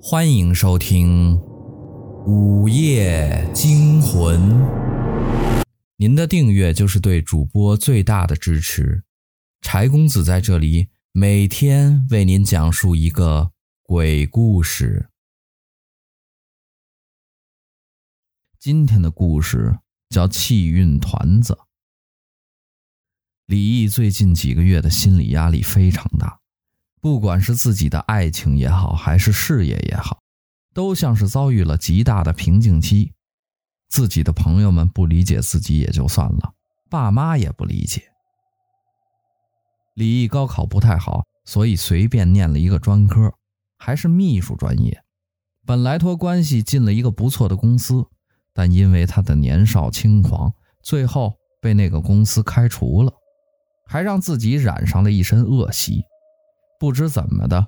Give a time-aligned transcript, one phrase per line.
[0.00, 1.36] 欢迎收听
[2.24, 4.40] 《午夜惊魂》。
[5.96, 9.02] 您的订阅就是对主播最大的支持。
[9.60, 13.50] 柴公子在这里每天为您讲述一个
[13.82, 15.08] 鬼故事。
[18.60, 19.80] 今天的故事
[20.10, 21.58] 叫气运团子。
[23.46, 26.37] 李毅最近几个月的心理压力非常大。
[27.00, 30.18] 不管是自己的爱情也好，还是事业也好，
[30.74, 33.12] 都像是遭遇了极大的瓶颈期。
[33.88, 36.52] 自己的朋友们不理解自己也就算了，
[36.90, 38.02] 爸妈也不理解。
[39.94, 43.32] 李毅高考不太好，所以随便念了一个专科，
[43.78, 45.02] 还是秘书专业。
[45.64, 48.04] 本来托关系进了一个不错的公司，
[48.52, 50.52] 但因为他的年少轻狂，
[50.82, 53.12] 最后被那个公司开除了，
[53.86, 56.02] 还让自己染上了一身恶习。
[56.78, 57.66] 不知怎么的，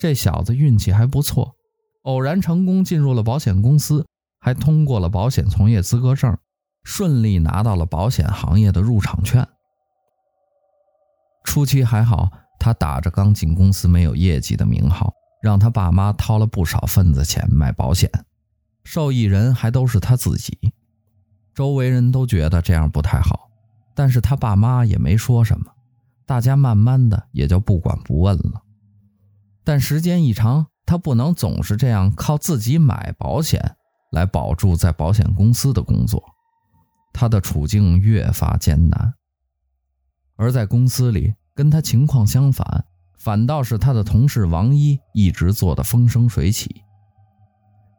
[0.00, 1.56] 这小子运气还不错，
[2.02, 4.06] 偶然成功进入了保险公司，
[4.40, 6.36] 还通过了保险从业资格证，
[6.84, 9.46] 顺利拿到了保险行业的入场券。
[11.44, 15.12] 初期还好，他打着刚进公司没有业绩的名号，
[15.42, 18.10] 让他爸妈掏了不少份子钱买保险，
[18.84, 20.56] 受益人还都是他自己。
[21.54, 23.48] 周围人都觉得这样不太好，
[23.96, 25.72] 但是他爸妈也没说什么。
[26.28, 28.62] 大家慢慢的也就不管不问了，
[29.64, 33.76] 但时间一长，他不能总是这样靠自己买保险
[34.12, 36.22] 来保住在保险公司的工作，
[37.14, 39.14] 他的处境越发艰难。
[40.36, 42.84] 而在公司里，跟他情况相反，
[43.18, 46.82] 反倒是他的同事王一一直做得风生水起。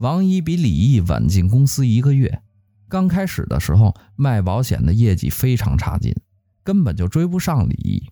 [0.00, 2.42] 王一比李毅晚进公司一个月，
[2.90, 6.14] 刚开始的时候卖保险的业绩非常差劲，
[6.62, 8.10] 根本就追不上李毅。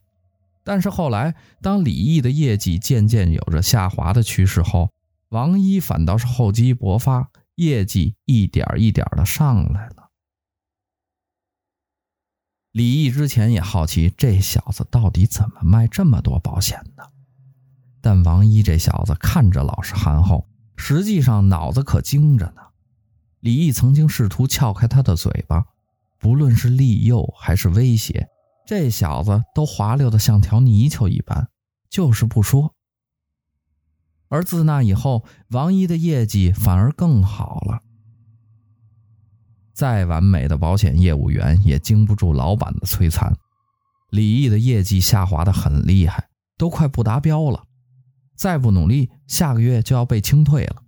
[0.66, 4.90] 但是后来，当李毅的业绩渐渐有着下滑的趋势后，
[5.28, 10.10] 王一反倒是厚积薄发，业绩一点一点的上来了。
[12.72, 17.12] 李毅之前也好奇这小子到底怎么卖这么多保险的，
[18.00, 22.62] 但王一这小子看着老实憨厚，实际上脑子可精着呢。
[23.38, 25.66] 李毅曾经试图撬开他的嘴巴，
[26.18, 28.28] 不论是利诱还是威胁。
[28.66, 31.48] 这小子都滑溜的像条泥鳅一般，
[31.88, 32.74] 就是不说。
[34.28, 37.80] 而自那以后，王一的业绩反而更好了。
[39.72, 43.32] 再完美的保险业务员也经不住老板的摧残。
[44.10, 46.28] 李毅的业绩下滑的很厉害，
[46.58, 47.66] 都快不达标了。
[48.34, 50.82] 再不努力，下个月就要被清退了。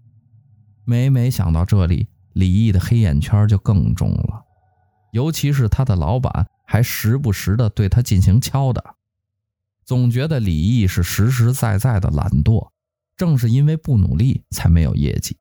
[0.84, 4.44] 每每想到这里，李毅的黑眼圈就更重了。
[5.12, 6.48] 尤其是他的老板。
[6.70, 8.94] 还时不时的对他进行敲打，
[9.86, 12.68] 总觉得李毅是实实在在的懒惰，
[13.16, 15.38] 正是因为不努力才没有业绩。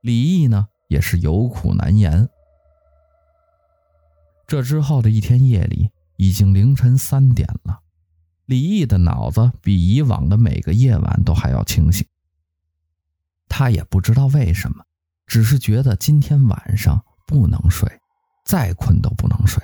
[0.00, 2.30] 李毅呢，也是有苦难言。
[4.46, 7.80] 这之后的一天夜里，已经凌晨三点了，
[8.46, 12.06] 李毅的脑子比以往的每个夜晚都还要清醒。
[13.50, 14.82] 他也不知道为什么，
[15.26, 18.00] 只是觉得今天晚上不能睡，
[18.46, 19.62] 再困都不能睡。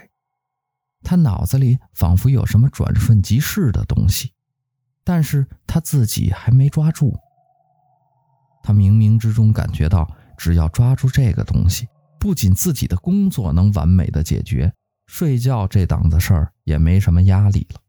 [1.05, 4.33] 他脑子里仿佛有什么转瞬即逝的东西，
[5.05, 7.15] 但是他自己还没抓住。
[8.63, 11.87] 他冥冥之中感觉到，只要抓住这个东西，
[12.19, 14.73] 不仅自己的工作能完美的解决，
[15.07, 17.81] 睡觉这档子事儿也没什么压力了。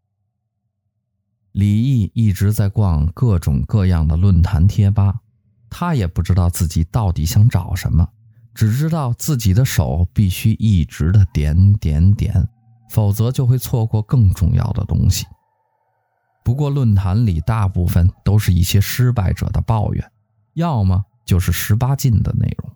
[1.54, 5.16] 李毅一直在逛各种各样的论坛贴吧，
[5.70, 8.06] 他也不知道自己到底想找什么，
[8.54, 12.50] 只知道自己的手必须一直的点点点。
[12.96, 15.26] 否则就会错过更重要的东西。
[16.46, 20.12] 不过论坛里大部分都是一些失败者的抱怨，
[20.54, 22.72] 要么就是十八禁的内容。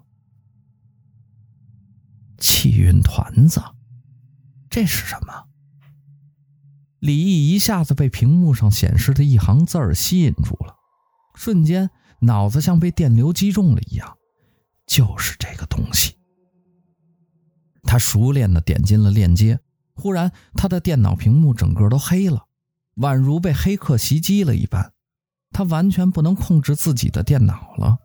[2.38, 3.64] 气运团子，
[4.70, 5.46] 这是什么？
[7.00, 10.76] 李毅一下子被屏幕上显示的一行字儿吸引住了，
[11.34, 14.18] 瞬间脑子像被电流击中了一样，
[14.86, 16.18] 就是这个东西。
[17.84, 19.58] 他熟练的点进了链接。
[20.00, 22.46] 忽然，他的电脑屏幕整个都黑了，
[22.96, 24.94] 宛如被黑客袭击了一般。
[25.52, 27.98] 他完全不能控制自己的电脑了。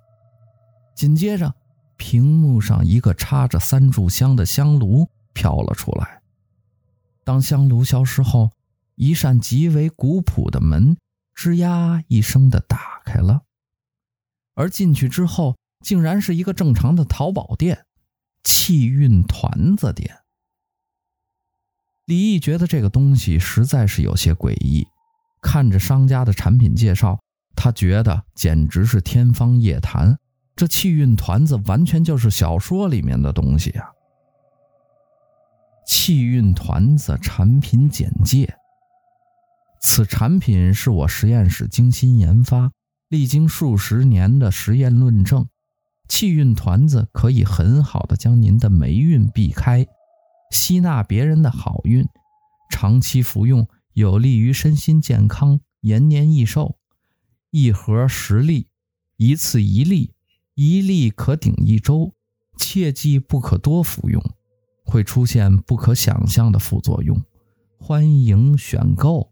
[0.97, 1.55] 紧接着，
[1.97, 6.23] 屏幕上一个插着三炷香的香炉飘了出来。
[7.23, 8.51] 当香炉消失后，
[8.97, 10.97] 一扇极为古朴的门
[11.37, 13.43] 吱呀一声的打开了，
[14.55, 17.87] 而进去之后，竟然是一个正常的淘宝店——
[18.43, 20.24] 气运团子店。
[22.07, 24.87] 李毅觉得这个东西实在是有些诡异，
[25.41, 27.19] 看着商家的产品介绍，
[27.57, 30.19] 他觉得简直是天方夜谭，
[30.55, 33.87] 这气运团子完全就是小说里面的东西啊！
[35.87, 38.55] 气运团子产品简介：
[39.81, 42.71] 此产品是我实验室精心研发，
[43.09, 45.47] 历经数十年的实验论证，
[46.09, 49.87] 气运团子可以很好的将您的霉运避开，
[50.51, 52.07] 吸纳别人的好运，
[52.71, 56.79] 长期服用有利于身心健康，延年益寿。
[57.51, 58.69] 一盒十粒，
[59.17, 60.13] 一次一粒，
[60.55, 62.15] 一粒可顶一周，
[62.57, 64.23] 切记不可多服用，
[64.85, 67.23] 会出现不可想象的副作用。
[67.79, 69.31] 欢迎选购。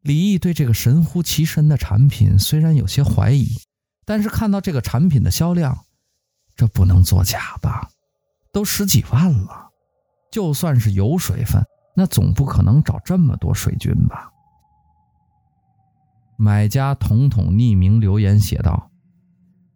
[0.00, 3.56] 李毅对这个神乎其神的产品虽然有些怀疑，
[4.04, 5.86] 但是看到这个产品的销量，
[6.54, 7.90] 这不能作假吧？
[8.54, 9.68] 都十几万了，
[10.30, 11.60] 就算是有水分，
[11.96, 14.30] 那总不可能找这么多水军吧？
[16.36, 18.90] 买家统统匿名留言写道：“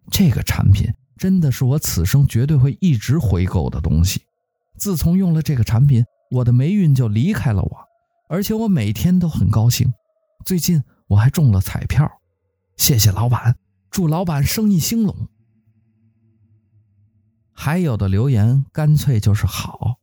[0.09, 4.21] 这个产品真的是我此生绝对会一直回购的东西。
[4.77, 7.77] 自从用了这个产品，我的霉运就离开了我，
[8.29, 9.93] 而且我每天都很高兴。
[10.45, 12.09] 最近我还中了彩票，
[12.77, 13.57] 谢谢老板，
[13.91, 15.27] 祝老板生意兴隆。”
[17.61, 19.97] 还有的留言干脆就是好。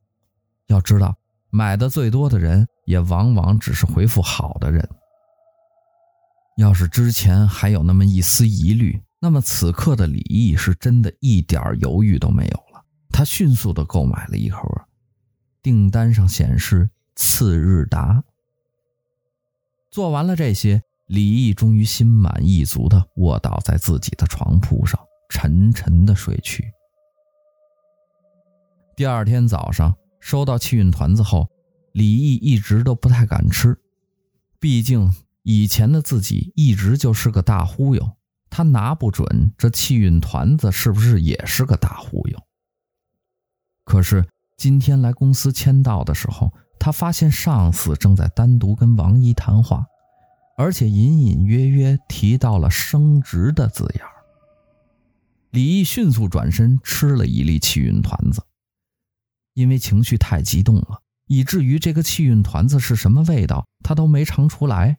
[0.66, 1.16] 要知道，
[1.48, 4.86] 买的最多的人也往往只是回复好的人。
[6.58, 12.84] 要是之前还有那么一丝疑虑，那么此刻的李毅是真的一点犹豫都没有了。
[13.08, 14.60] 他迅速的购买了一盒，
[15.62, 18.22] 订单上显示次日达。
[19.90, 25.00] 做完了这些，李毅终于心满意足的卧倒在自己的床铺上，
[25.30, 26.70] 沉沉的睡去。
[28.96, 31.46] 第二天早上收到气运团子后，
[31.92, 33.78] 李毅一直都不太敢吃，
[34.58, 35.12] 毕竟。
[35.48, 38.16] 以前的自己一直就是个大忽悠，
[38.50, 42.38] 他拿不准这气运团子是不是也是个大忽悠。
[43.84, 44.26] 可是
[44.56, 49.86] 今天来公司签到的时候，他发现上司正在单独跟王姨谈话，
[50.56, 54.02] 而且隐隐约约提到了升职的字眼。
[55.50, 58.42] 李毅迅速转身吃了一粒气运团子，
[59.56, 64.98] 因为情绪太激动了，以至于这个气运团子是什么味道，他都没尝出来。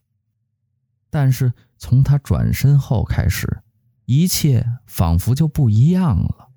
[1.11, 3.61] 但是从他转身后开始，
[4.07, 6.49] 一切仿佛就不一样了。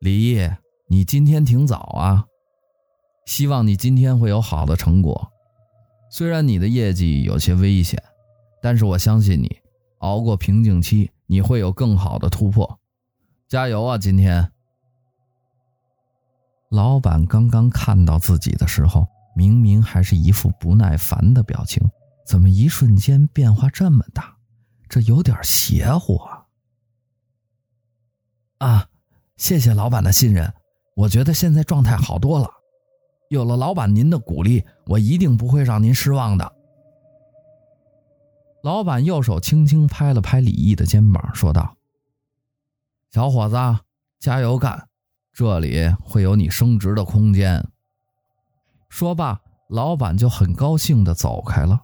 [0.00, 0.50] 李毅，
[0.88, 2.26] 你今天挺早啊，
[3.24, 5.32] 希望你今天会有好的成果。
[6.10, 8.02] 虽然你的业绩有些危险，
[8.60, 9.60] 但是我相信你，
[10.00, 12.78] 熬过瓶颈期，你会有更好的突破。
[13.48, 14.52] 加油啊，今天！
[16.70, 19.06] 老板刚刚看到自己的时候。
[19.36, 21.80] 明明还是一副不耐烦的表情，
[22.26, 24.36] 怎么一瞬间变化这么大？
[24.88, 26.46] 这有点邪乎啊！
[28.58, 28.88] 啊，
[29.36, 30.52] 谢谢老板的信任，
[30.96, 32.50] 我觉得现在状态好多了。
[33.30, 36.52] 有了老板您的鼓励，我一定不会让您失望的。
[38.64, 41.76] 老板右手轻轻拍了拍李毅的肩膀，说道
[43.14, 43.54] ：“小伙子，
[44.18, 44.87] 加油干，
[45.38, 47.64] 这里会有你升职的空间。”
[48.90, 51.78] 说罢，老板就很高兴地走开了。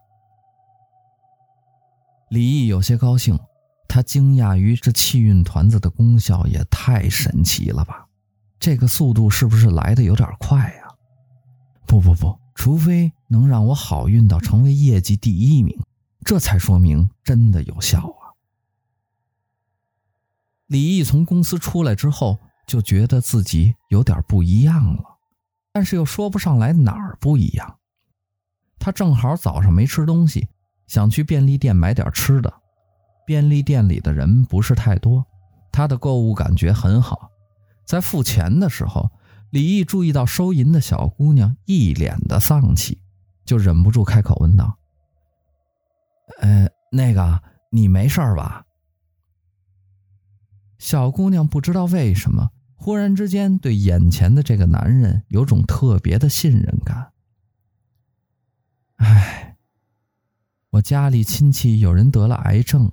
[2.30, 3.38] 李毅有些高兴，
[3.86, 8.08] 他惊讶于这气运团子的功效也太神奇了吧？
[8.58, 10.88] 这个速度是不是来得有点快呀？
[11.86, 15.78] 不不不，除非能让我好运到成为业绩第一名，
[16.24, 18.34] 这才说明真的有效啊！
[20.66, 25.04] 李毅从公司出来之后，就觉得自己有点不一样了。
[25.72, 27.78] 但是又说不上来哪儿不一样。
[28.78, 30.48] 他正好早上没吃东西，
[30.86, 32.52] 想去便利店买点吃的。
[33.26, 35.24] 便利店里的人不是太多，
[35.72, 37.30] 他的购物感觉很好。
[37.86, 39.10] 在付钱的时候，
[39.50, 43.00] 李毅注意到收银的小姑娘一脸的丧气，
[43.44, 44.78] 就忍不住开口问道
[46.40, 48.64] ：“呃，那个，你没事吧？”
[50.78, 52.50] 小姑娘不知道为什么。
[52.84, 57.12] 忽然之间，对眼前的这个男人有种特别的信任感。
[58.96, 59.56] 唉，
[60.68, 62.92] 我家里亲戚有人得了癌症，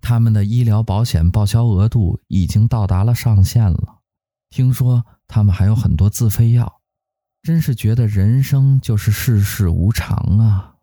[0.00, 4.02] 他们的医疗保险报销额度已经到达了上限了。
[4.50, 6.80] 听说他们还有很多自费药，
[7.42, 10.76] 真是觉得人生就是世事无常啊。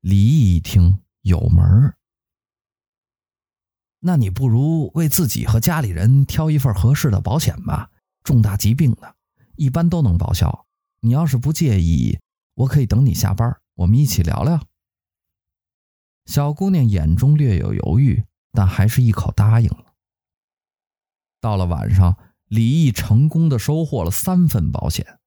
[0.00, 1.94] 李毅一听有门儿。
[4.00, 7.90] 那你不如为自己和家里人挑一份合适的保险吧，
[8.24, 9.14] 重大疾病的，
[9.56, 10.66] 一般都能报销。
[11.00, 12.18] 你要是不介意，
[12.54, 14.60] 我可以等你下班，我们一起聊聊。”
[16.26, 19.92] 小姑娘眼中略有犹豫，但还是一口答应了。
[21.40, 22.16] 到了晚上，
[22.46, 25.18] 李毅成功的收获了三份保险，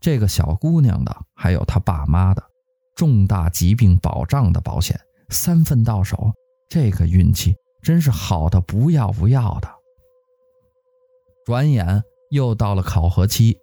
[0.00, 2.42] 这个小姑娘的，还有她爸妈的
[2.96, 4.98] 重大疾病保障的保险，
[5.28, 6.32] 三份到手，
[6.68, 9.68] 这个运气真是好的不要不要的。
[11.44, 13.58] 转眼又到了考核期，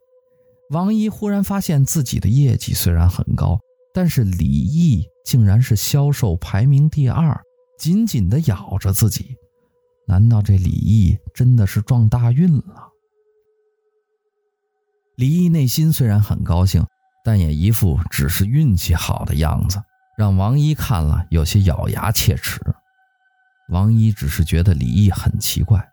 [0.71, 3.59] 王一忽然发现自己的业绩虽然很高，
[3.93, 7.39] 但是李毅竟然是销售排名第二，
[7.77, 9.35] 紧紧地咬着自己。
[10.07, 12.89] 难道这李毅真的是撞大运了？
[15.15, 16.85] 李毅内心虽然很高兴，
[17.23, 19.81] 但也一副只是运气好的样子，
[20.17, 22.59] 让王一看了有些咬牙切齿。
[23.69, 25.85] 王一只是觉得李毅很奇怪，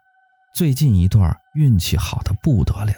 [0.55, 2.95] 最近一段运气好的不得了。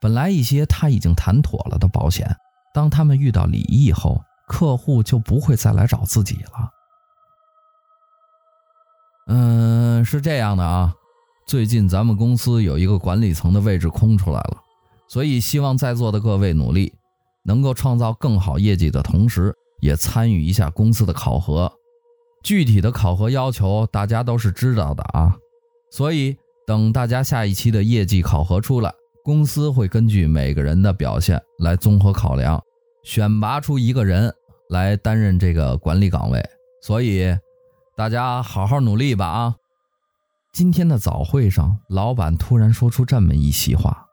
[0.00, 2.34] 本来一些他已经谈妥了的保险，
[2.72, 6.70] 当他们遇到李毅后，客户就不会再来找自己了。
[9.26, 10.94] 嗯，是这样的啊，
[11.46, 14.56] 最近咱们公司有一个管理层的位置空出来了，
[15.08, 16.94] 所以希望在座的各位努力，
[17.44, 21.70] 能够创造更好业绩的同时，也参与一下公司的考核。
[22.42, 25.36] 具体的考核要求大家都是知道的啊，
[25.90, 28.92] 所以等大家下一期的业绩考核出来，
[29.24, 32.62] 公司会根据每个人的表现来综合考量，
[33.04, 34.34] 选拔出一个人
[34.68, 36.42] 来担任这个管理岗位。
[36.82, 37.36] 所以。
[37.96, 39.56] 大家好好努力吧啊！
[40.54, 44.06] 今天的早会上，老板突然说出这么一席话：“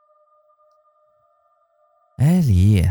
[2.20, 2.84] 哎，李，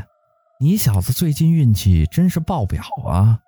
[0.58, 3.40] 你小子最近运气真是爆表啊！”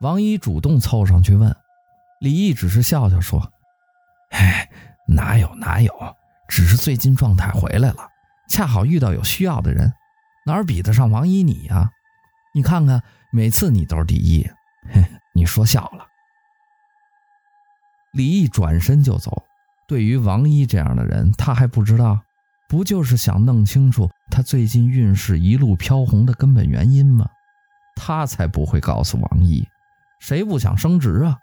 [0.00, 1.54] 王一主动凑上去问，
[2.20, 3.52] 李毅只是笑笑说
[4.30, 4.70] ：“哎，
[5.08, 5.92] 哪有哪有，
[6.48, 8.08] 只是最近状态回来了，
[8.48, 9.92] 恰好遇到有需要的人，
[10.46, 11.90] 哪儿比得上王一你呀？
[12.54, 13.02] 你看看，
[13.32, 14.48] 每次你都是第一，
[14.92, 15.02] 嘿，
[15.34, 16.06] 你说笑了。”
[18.14, 19.42] 李毅转身就走。
[19.88, 22.20] 对于王一这样的人，他还不知道，
[22.68, 27.26] 不就是想弄清楚他最近运势一路飘红的根本原因吗？
[27.96, 29.66] 他才不会告诉王一，
[30.20, 31.36] 谁不想升职啊？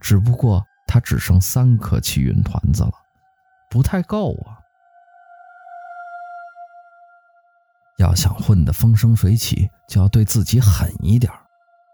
[0.00, 2.92] 只不过他只剩三颗气运团子了，
[3.70, 4.58] 不太够啊。
[7.98, 11.32] 要想混得风生水起，就要对自己狠一点。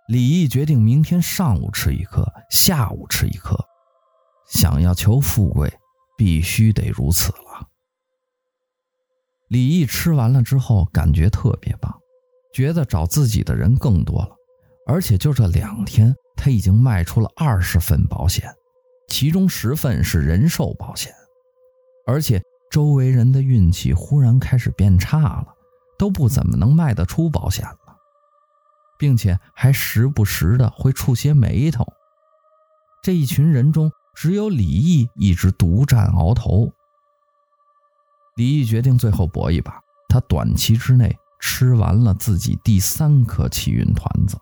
[0.06, 3.56] 李毅决定明天上午吃一颗，下午吃一颗。
[4.47, 5.73] 想要求富贵，
[6.18, 7.68] 必须得如此了。
[9.49, 11.99] 李毅吃完了之后，感觉特别棒，
[12.52, 14.33] 觉得找自己的人更多了，
[14.86, 18.54] 而且就这两天，他已经卖出了二十份保险，
[19.08, 21.12] 其中十份是人寿保险，
[22.06, 25.46] 而且周围人的运气忽然开始变差了，
[25.98, 27.96] 都不怎么能卖得出保险了，
[28.98, 31.86] 并且还时不时的会触些霉头。
[33.02, 36.70] 这一群人中，只有李毅一直独占鳌头。
[38.36, 44.36] 李毅决定最后搏一把，他短期之内吃完了自己第三颗气运团子。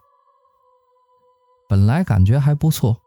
[1.73, 2.99] 本来感觉还不错，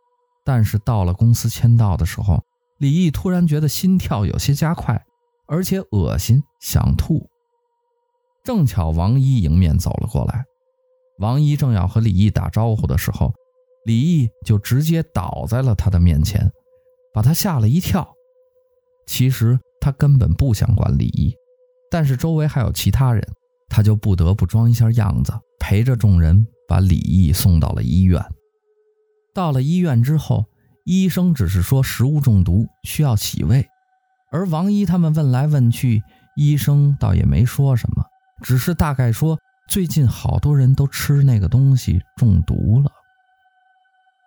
[0.44, 2.44] 但是到了公司签到的时候，
[2.80, 5.06] 李毅突然觉得心跳有些加快，
[5.46, 7.30] 而且恶心，想吐。
[8.44, 10.44] 正巧王一迎面走了过来，
[11.20, 13.32] 王一正要和李毅打招呼的时候。
[13.86, 16.52] 李毅就直接倒在了他的面前，
[17.14, 18.16] 把他吓了一跳。
[19.06, 21.36] 其实他根本不想管李毅，
[21.92, 23.24] 但是周围还有其他人，
[23.70, 28.20] 他就不得不装一下样子，陪着众人把李毅送到了医院。
[29.36, 30.46] 到了医院之后，
[30.86, 33.68] 医生只是说食物中毒需要洗胃，
[34.32, 36.02] 而王一他们问来问去，
[36.38, 38.04] 医生倒也没说什么，
[38.42, 39.38] 只是大概说
[39.68, 42.90] 最近好多人都吃那个东西中毒了。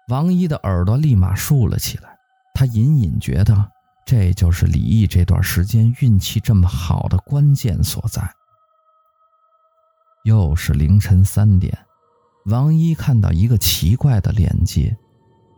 [0.09, 2.15] 王一的耳朵立马竖了起来，
[2.53, 3.71] 他隐隐觉得
[4.05, 8.31] 这就是李毅这段时间运气这么好的关键所在。
[10.25, 11.79] 又是凌晨三点，
[12.49, 14.97] 王一看到一个奇怪的链接，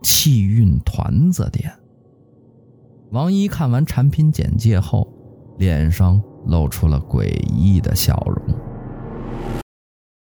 [0.02, 1.72] 气运团子店。
[3.12, 5.06] 王一看完产品简介后，
[5.56, 8.69] 脸上露出了诡异的笑容。